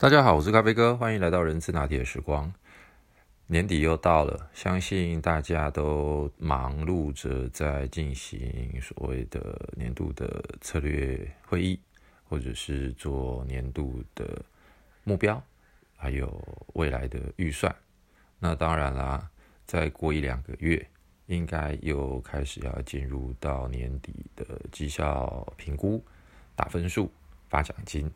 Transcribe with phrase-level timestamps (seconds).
[0.00, 2.50] 大家好，我是咖啡哥，欢迎来到人资拿铁的时光。
[3.48, 11.78] 年底又到了，相信大家都忙碌着在进行所谓的年度的策略会议，
[12.26, 14.42] 或者是做年度的
[15.04, 15.38] 目标，
[15.98, 16.42] 还有
[16.72, 17.70] 未来的预算。
[18.38, 19.30] 那当然啦，
[19.66, 20.82] 再过一两个月，
[21.26, 26.02] 应该又开始要进入到年底的绩效评估、
[26.56, 27.12] 打分数、
[27.50, 28.10] 发奖金。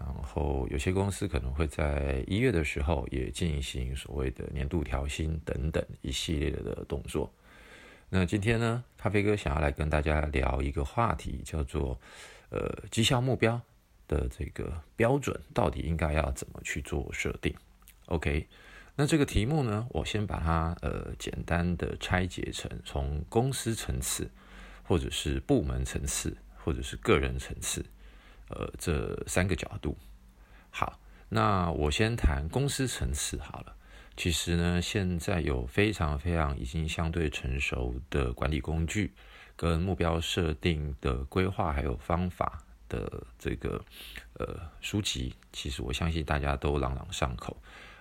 [0.00, 7.30] 然后有些公司可能会在一月的时候也进行所谓的年度调薪等等一系列的动作。
[8.08, 12.00] 那今天呢，咖啡哥想要来跟大家聊一个话题，叫做
[12.48, 13.60] 呃绩效目标
[14.08, 17.54] 的这个标准到底应该要怎么去做设定
[18.06, 18.48] ？OK，
[18.96, 24.28] 那这个题目呢，我先把它呃简单的拆解成从公司层次，
[24.82, 27.84] 或者是部门层次，或者是个人层次。
[28.50, 29.96] 呃，这三个角度，
[30.70, 33.76] 好，那我先谈公司层次好了。
[34.16, 39.14] 其实呢，现在有非常非常已经相对成熟的管理工具，
[39.54, 43.80] 跟目标设定的规划还有方法的这个
[44.34, 47.56] 呃书籍，其实我相信大家都朗朗上口。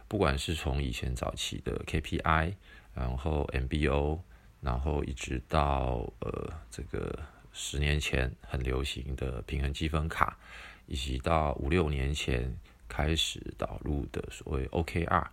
[0.08, 2.56] 不管是从以前早期的 KPI，
[2.96, 4.20] 然后 MBO，
[4.62, 7.20] 然后一直到呃这个。
[7.52, 10.38] 十年前很流行的平衡积分卡，
[10.86, 12.56] 以及到五六年前
[12.88, 15.28] 开始导入的所谓 OKR，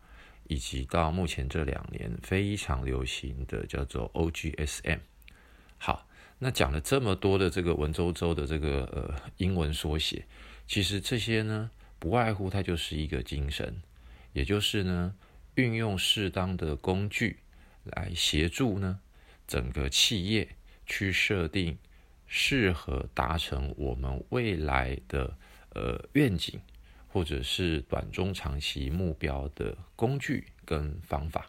[0.49, 4.99] 以及到目前这两年非常流行的叫做 OGSM。
[5.79, 6.09] 好，
[6.39, 10.27] 那讲了这么多的这个文绉绉的这个呃英文缩写，
[10.67, 13.83] 其实这些呢不外乎它就是一个精神，
[14.33, 15.15] 也就是呢
[15.55, 17.39] 运用适当的工具
[17.85, 19.01] 来协助呢
[19.47, 20.49] 整个企业
[20.87, 21.79] 去设定。
[22.27, 25.37] 适合达成我们未来的
[25.75, 26.61] 呃愿景，
[27.09, 31.47] 或者是短中长期目标的工具跟方法。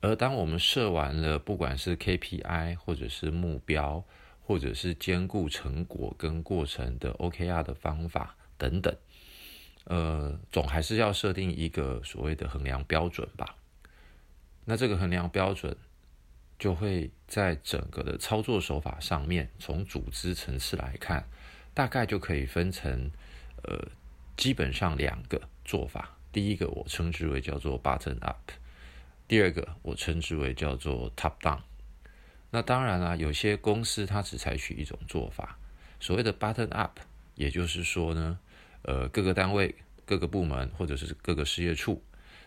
[0.00, 4.04] 而当我们设完了，不管是 KPI 或者是目标，
[4.40, 8.96] 或者是兼顾成果跟过程的 OKR 的方法等等，
[9.84, 13.56] 呃，总还是要设定一个所谓的衡量标准吧。
[14.64, 15.76] 那这个衡量标准。
[16.62, 21.28] 就会在整个的操作手法上面，从组织层次来看，
[21.74, 23.10] 大概就可以分成，
[23.64, 23.84] 呃，
[24.36, 26.16] 基本上两个做法。
[26.30, 28.52] 第一个我称之为叫做 button up，
[29.26, 31.58] 第二个我称之为叫做 top down。
[32.52, 35.58] 那当然啦，有些公司它只采取一种做法，
[35.98, 37.00] 所谓的 button up，
[37.34, 38.38] 也就是说呢，
[38.82, 39.74] 呃，各个单位、
[40.06, 42.00] 各个部门或者是各个事业处。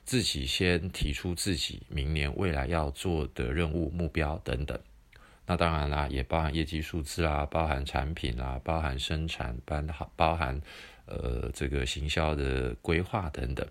[0.05, 4.79] 自己先提出自己明年未来要做的任务目标等等，
[5.47, 10.61] 那当然啦，也包含业绩数字啦，包含产品啦，包含生产，包含包含
[11.07, 13.67] 呃这个行销的规划等等，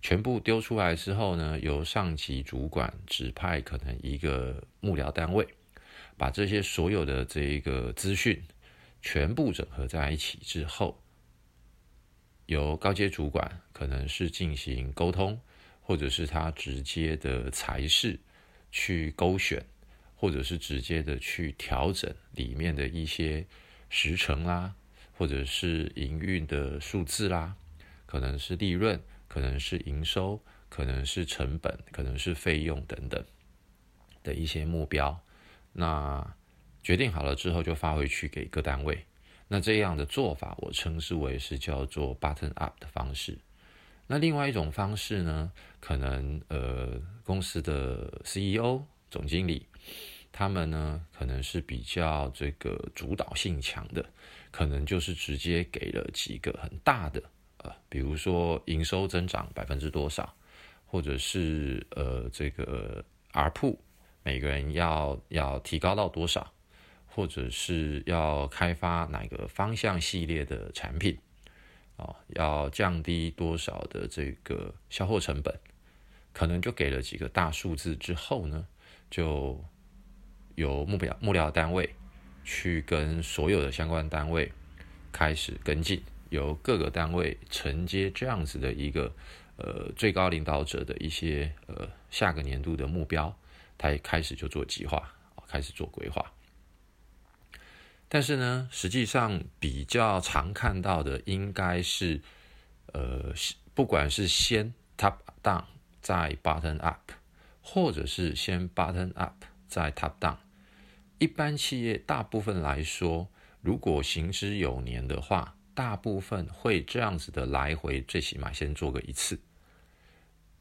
[0.00, 5.46] 全部丢出来之后呢，由上级主管指派可能一个幕僚单位，
[6.16, 8.42] 把这些所有的这一个资讯
[9.02, 11.02] 全部整合在一起之后，
[12.46, 15.38] 由高阶主管可能是进行沟通。
[15.90, 18.16] 或者是他直接的才是
[18.70, 19.60] 去勾选，
[20.14, 23.44] 或者是直接的去调整里面的一些
[23.88, 24.72] 时程啦，
[25.18, 27.56] 或者是营运的数字啦，
[28.06, 33.24] 可能是利润，可能是营收，可能是成本，可能是费用等等
[34.22, 35.20] 的一些目标。
[35.72, 36.24] 那
[36.84, 39.04] 决定好了之后，就发回去给各单位。
[39.48, 43.36] 那这样的做法，我称之为是叫做 button up 的方式。
[44.12, 49.64] 那另外一种方式呢，可能呃公司的 CEO 总经理，
[50.32, 54.04] 他们呢可能是比较这个主导性强的，
[54.50, 57.22] 可能就是直接给了几个很大的
[57.58, 60.34] 呃，比如说营收增长百分之多少，
[60.86, 63.80] 或者是呃这个 R 铺
[64.24, 66.52] 每个人要要提高到多少，
[67.06, 71.16] 或者是要开发哪个方向系列的产品。
[72.00, 75.54] 哦，要降低多少的这个销货成本，
[76.32, 78.66] 可能就给了几个大数字之后呢，
[79.10, 79.62] 就
[80.54, 81.94] 由目标幕僚单位
[82.42, 84.50] 去跟所有的相关单位
[85.12, 89.12] 开始跟进，由各个单位承接这样子的一个
[89.56, 93.36] 呃最高领导者的一些呃下个年度的目标，
[93.76, 95.12] 他开始就做计划，
[95.46, 96.24] 开始做规划。
[98.12, 102.20] 但是呢，实际上比较常看到的应该是，
[102.86, 103.32] 呃，
[103.72, 105.14] 不管是先 top
[105.44, 105.62] down
[106.02, 107.12] 再 button up，
[107.62, 110.38] 或者是先 button up 再 top down。
[111.18, 113.28] 一般企业大部分来说，
[113.60, 119.38] 如果行之有年的话，大部分会这样子的来回，最起码先做个一次。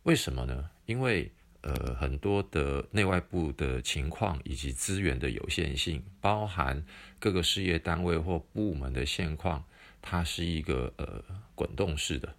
[0.04, 0.70] 为什么呢？
[0.86, 6.86] 因为呃，很多的内外部的情况以及资源的有限性，包含
[7.20, 9.66] 各个事业单位或部门的现况，
[10.02, 11.22] 它是一个呃
[11.56, 12.34] 滚动式的。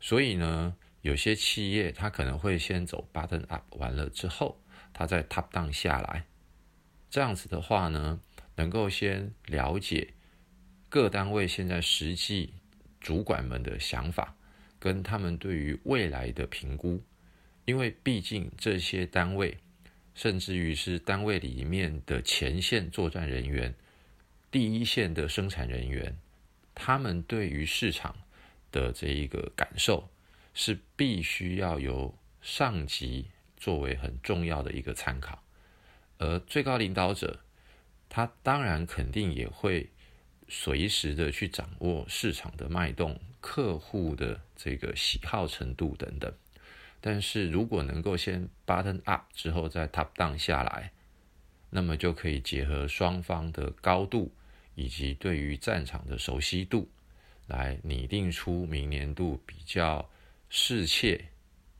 [0.00, 4.60] 所以呢，有些企业它可能会先走 button up，完了之后，
[4.92, 6.26] 它再 top down 下来。
[7.08, 8.20] 这样子的话呢，
[8.56, 10.14] 能够先了解
[10.88, 12.54] 各单位现在实际
[12.98, 14.34] 主管们的想法，
[14.80, 17.00] 跟他们对于未来的评估。
[17.70, 19.56] 因为毕竟这些单位，
[20.16, 23.72] 甚至于是单位里面的前线作战人员、
[24.50, 26.18] 第一线的生产人员，
[26.74, 28.16] 他们对于市场
[28.72, 30.10] 的这一个感受，
[30.52, 32.12] 是必须要由
[32.42, 33.26] 上级
[33.56, 35.40] 作为很重要的一个参考，
[36.18, 37.38] 而最高领导者，
[38.08, 39.88] 他当然肯定也会
[40.48, 46.34] 随时的去掌握市场的脉动、客户的这个喜好程度等等。
[47.00, 50.92] 但是如果能够先 button up 之后再 top down 下来，
[51.70, 54.32] 那么就可以结合双方的高度
[54.74, 56.88] 以及对于战场的熟悉度，
[57.46, 60.10] 来拟定出明年度比较
[60.48, 61.24] 适切，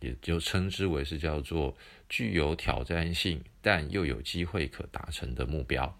[0.01, 1.77] 也就称之为是叫做
[2.09, 5.99] 具有挑战性但又有机会可达成的目标。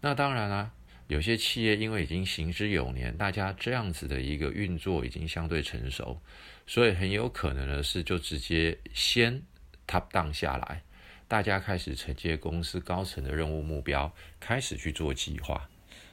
[0.00, 0.72] 那当然啦。
[1.12, 6.18] 有些企业因为已经行之有年，大家这样子的一个运作已经相对成熟，
[6.66, 9.42] 所以很有可能的是就直接先
[9.86, 10.82] top down 下来，
[11.28, 14.10] 大家开始承接公司高层的任务目标，
[14.40, 15.68] 开始去做计划。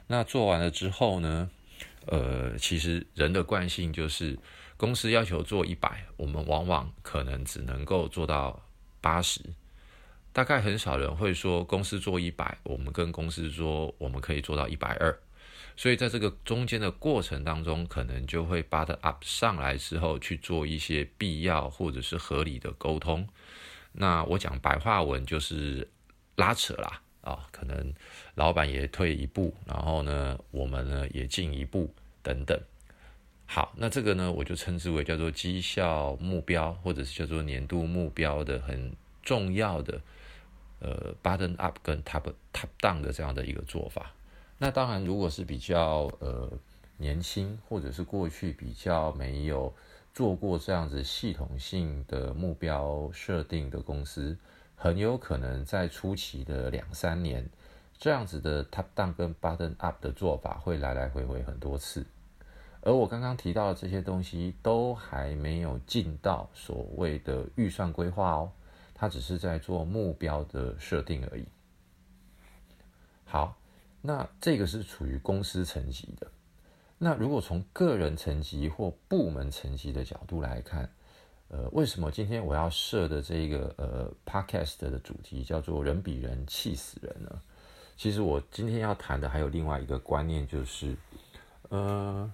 [0.06, 1.50] 那做完了之后呢，
[2.04, 4.38] 呃，其实人的惯性就是
[4.76, 8.62] 公司要求做一百，我们往往可能只能够做到
[9.00, 9.40] 八十。
[10.32, 15.18] 大概很少人会说公司做一百，我们跟公司说我们可以做到一百二，
[15.76, 23.26] 所以在这个中间的过程当中，可能就会 but up 上来之后去做一些必要或者是合理的沟通。
[23.92, 25.88] 那我讲白话文就是
[26.36, 27.92] 拉扯啦啊，可能
[28.36, 31.92] 老板也退一步，然后呢，我们呢也进一步
[32.22, 32.56] 等等。
[33.46, 38.92] 好，那这个呢，我就称之为叫做绩效目标，或者是叫做年度目标的很
[39.24, 40.00] 重要的。
[40.80, 44.12] 呃，button up 跟 top top down 的这样的一个做法。
[44.58, 46.50] 那当然，如果是比较呃
[46.96, 49.72] 年轻，或者是过去比较没有
[50.12, 54.36] 做过这样子系统性的目标设定的公司，
[54.76, 57.48] 很有可能在初期的两三年，
[57.98, 62.04] 这样子的 top down 跟 button up 的做法会来来回回很多次。
[62.82, 68.50] 而我刚刚提到的这些东西，都还没有进到所谓的预算规划哦。
[69.00, 71.46] 他只是在做目标的设定而已。
[73.24, 73.56] 好，
[74.02, 76.30] 那这个是处于公司层级的。
[76.98, 80.92] 那如果从个人层级或部门层级的角度来看，
[81.48, 87.40] 呃，为什么今天我要设的这个呃 podcast 的主题叫做“人比人气死人”呢？
[87.96, 90.94] 其实我今天要谈的还有另外一个观念，就是，
[91.70, 92.30] 呃，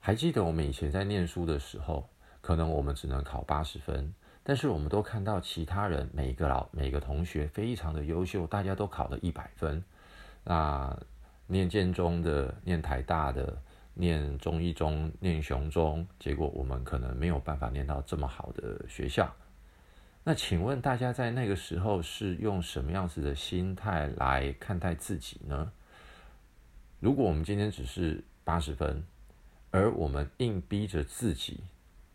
[0.00, 2.08] 还记得我们以前在念书的时候，
[2.40, 4.12] 可能我们只能考八十分。
[4.42, 9.82] 但是我们都看到其他人每个老每个同学非常的优秀，大家都考了一百分。
[10.44, 10.98] 那
[11.46, 13.60] 念建中的、念台大的、
[13.94, 19.32] 念中一中、念雄中，结果我们可能没有办法念到这么好的学校。
[20.24, 25.70] 那请问大家在那个时候是用什么样子的心态来看待自己呢？
[26.98, 29.02] 如果我们今天只是八十分，
[29.70, 31.60] 而我们硬逼着自己。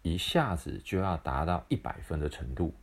[0.05, 2.75] 一下子就要达到一百分的程度，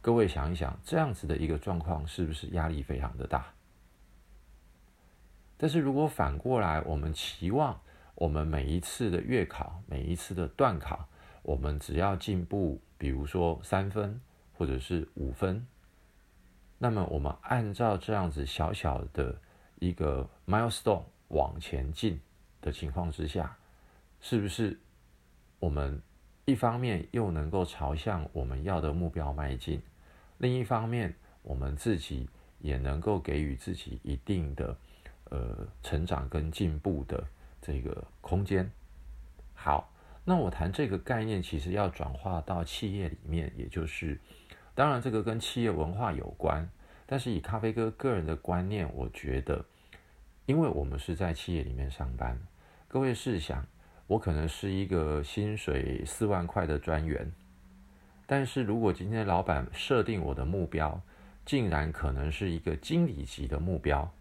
[0.00, 3.54] 各位想一想，这样子的一个状况是不是压力非常的大？
[5.56, 7.80] 但是如果反过来，我们期望
[8.16, 11.08] 我们每一次的月考、每一次的段考，
[11.42, 14.20] 我们只要进步，比如说三分
[14.52, 15.64] 或者是五分，
[16.78, 19.40] 那么我们按照这样子小小的
[19.78, 22.20] 一个 milestone 往前进
[22.60, 23.56] 的情况之下，
[24.20, 24.80] 是不是
[25.60, 26.02] 我们？
[26.46, 29.82] 一方面又能够朝向我们要的目标迈进，
[30.38, 31.12] 另一方面
[31.42, 32.28] 我们自己
[32.60, 34.76] 也能够给予自己一定的
[35.24, 37.26] 呃成长跟进步的
[37.60, 38.70] 这个空间。
[39.54, 39.92] 好，
[40.24, 44.16] 那我谈这个概念，其实要转化到企业里面，也就是
[44.72, 46.70] 当然这个跟企业文化有关，
[47.06, 49.64] 但是以咖啡哥个人的观念，我觉得，
[50.44, 52.38] 因为我们是在企业里面上班，
[52.86, 53.66] 各位试想。
[54.08, 57.32] 我可能是一个薪水四万块的专员，
[58.26, 61.00] 但是如果今天老板设定我的目标，
[61.44, 64.12] 竟然可能是一个经理级的目标，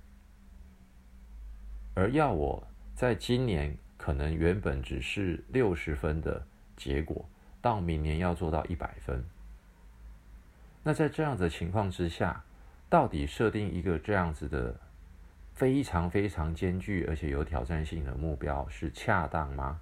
[1.93, 7.27] 而要我在今年可能原本只是六十分的结果，
[7.61, 9.23] 到明年要做到一百分。
[10.83, 12.43] 那在这样的情况之下，
[12.89, 14.79] 到底设定一个这样子的
[15.55, 19.79] 非常非常艰巨而且有挑战性的目标是恰当吗？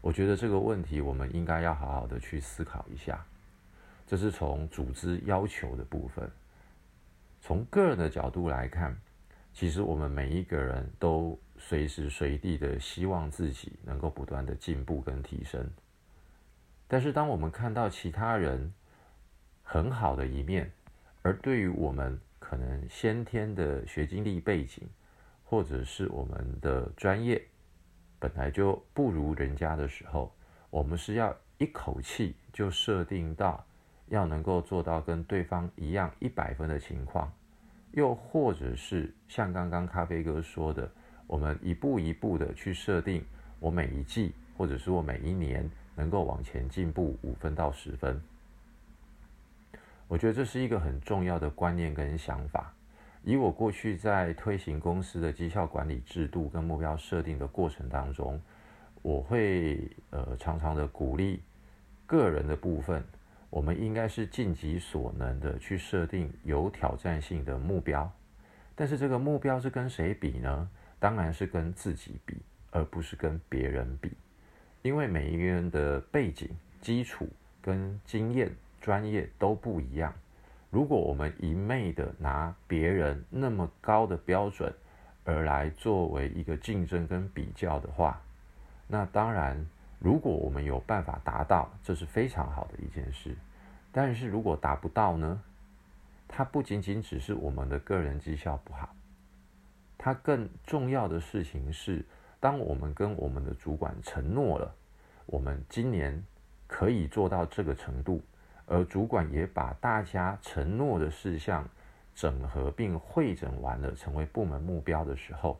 [0.00, 3.24] 我觉得这个问题我们应该要好好的去思考一下。
[4.06, 6.30] 这是从组织要求的部分，
[7.40, 8.96] 从个人的角度来看，
[9.52, 15.68] 其实我们每一个人都随时随地的希望自己能够不断的进步跟提升。
[16.86, 18.72] 但是，当我们看到其他人
[19.62, 20.70] 很好的一面，
[21.20, 24.88] 而对于我们可能先天的学经历背景，
[25.44, 27.42] 或者是我们的专业
[28.18, 30.32] 本来就不如人家的时候，
[30.70, 33.62] 我们是要一口气就设定到
[34.06, 37.30] 要能够做到跟对方一样一百分的情况，
[37.92, 40.90] 又或者是像刚刚咖啡哥说的，
[41.26, 43.22] 我们一步一步的去设定，
[43.60, 45.70] 我每一季或者是我每一年。
[45.98, 48.22] 能够往前进步五分到十分，
[50.08, 52.74] 我觉得这是一个很重要的观念跟想法。
[53.22, 58.40] 以我过去在推行公司的绩效管理制度跟目标设定的过程当中，
[59.02, 61.42] 我会呃常常的鼓励
[62.06, 63.04] 个人的部分，
[63.50, 68.10] 我们应该是尽己所能的去设定有挑战性的目标。
[68.74, 70.70] 但是这个目标是跟谁比呢？
[70.98, 72.36] 当然是跟自己比，
[72.70, 74.12] 而不是跟别人比。
[74.82, 76.48] 因为每一个人的背景、
[76.80, 77.28] 基础
[77.60, 78.50] 跟经验、
[78.80, 80.12] 专业都不一样。
[80.70, 84.72] 如果我们一昧的拿别人那么高的标准
[85.24, 88.20] 而来作为一个竞争跟比较的话，
[88.86, 89.66] 那当然，
[89.98, 93.36] 如果我们有办法达到，这是非常好的一件事。
[93.92, 95.42] 但是如果达不到呢？
[96.28, 98.94] 它不仅仅只是我们的个人绩效不好，
[99.96, 102.04] 它更重要的事情是。
[102.40, 104.72] 当我们跟我们的主管承诺了，
[105.26, 106.24] 我们今年
[106.68, 108.22] 可以做到这个程度，
[108.68, 111.66] 而主管也把大家承诺的事项
[112.14, 115.58] 整合并汇整完了，成为部门目标的时候，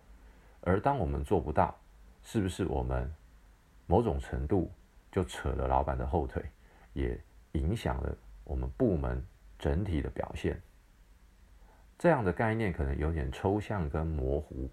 [0.61, 1.75] 而当我们做不到，
[2.23, 3.11] 是不是我们
[3.87, 4.71] 某种程度
[5.11, 6.43] 就扯了老板的后腿，
[6.93, 7.19] 也
[7.53, 9.25] 影响了我们部门
[9.59, 10.61] 整体的表现？
[11.99, 14.69] 这样的概念可能有点抽象跟模糊。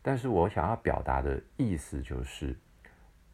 [0.00, 2.56] 但是我想要表达的意思就是，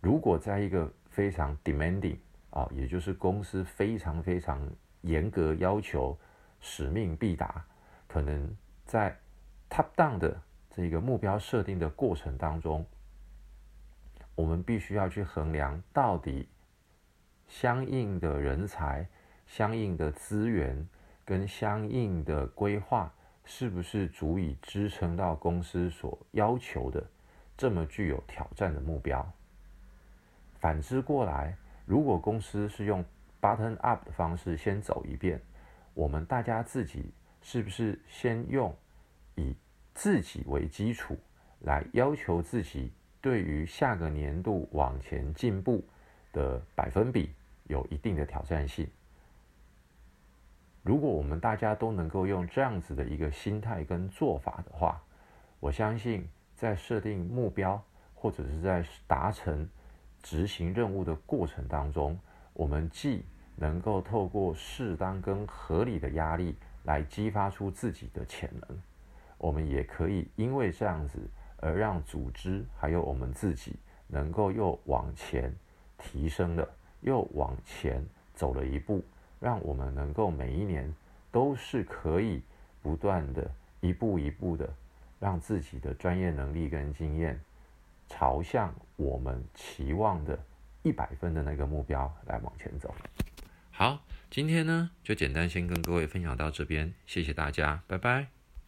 [0.00, 2.16] 如果在一个非常 demanding
[2.52, 4.66] 啊，也就是公司非常非常
[5.00, 6.16] 严格要求、
[6.60, 7.64] 使命必达，
[8.06, 9.18] 可能在
[9.68, 10.40] top down 的
[10.70, 12.86] 这个目标设定的过程当中，
[14.34, 16.48] 我们必须要去衡量到底
[17.48, 19.08] 相应的人才、
[19.46, 20.88] 相应的资源
[21.24, 23.12] 跟相应的规划。
[23.44, 27.04] 是不是足以支撑到公司所要求的
[27.56, 29.32] 这么具有挑战的目标？
[30.60, 33.04] 反之过来，如果公司是用
[33.40, 35.40] button up 的方式先走一遍，
[35.94, 37.12] 我们大家自己
[37.42, 38.74] 是不是先用
[39.34, 39.54] 以
[39.94, 41.18] 自己为基础
[41.60, 45.84] 来要求自己，对于下个年度往前进步
[46.32, 47.32] 的百分比
[47.64, 48.88] 有一定的挑战性？
[50.82, 55.00] 如果我们大家都能够用这样子的一个心态跟做法的话，
[55.60, 57.80] 我相信在设定目标
[58.14, 59.68] 或者是在达成
[60.22, 62.18] 执行任务的过程当中，
[62.52, 63.22] 我们既
[63.56, 68.82] 能够透过适当跟合理的压力来激发出自己的潜能，
[69.38, 71.18] 我们也可以因为这样子
[71.58, 73.76] 而让组织还有我们自己
[74.06, 75.54] 能够又往前
[75.98, 76.68] 提升了，
[77.00, 79.02] 又往前走了一步。
[79.40, 80.88] 让我们能够每一年
[81.32, 82.40] 都是可以
[82.80, 83.50] 不断的
[83.80, 84.72] 一步一步的，
[85.18, 87.40] 让自己的专业能力跟经验
[88.12, 90.38] 朝向我们期望的
[90.82, 92.94] 一百分的那个目标来往前走。
[93.70, 98.41] 好，今天呢就简单先跟各位分享到这边，谢谢大家，拜拜。